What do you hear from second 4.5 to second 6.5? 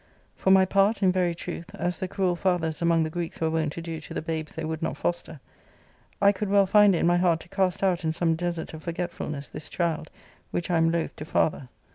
they would not foster, I could